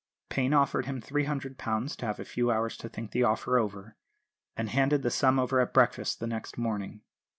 Payne 0.29 0.51
offered 0.55 0.87
him 0.87 0.99
£300 0.99 1.95
to 1.97 2.05
have 2.07 2.19
a 2.19 2.25
few 2.25 2.49
hours 2.49 2.75
to 2.77 2.89
think 2.89 3.11
the 3.11 3.21
offer 3.21 3.59
over, 3.59 3.95
and 4.57 4.67
handed 4.67 5.03
the 5.03 5.11
sum 5.11 5.37
over 5.37 5.59
at 5.61 5.75
breakfast 5.75 6.19
the 6.19 6.25
next 6.25 6.57
morning. 6.57 7.01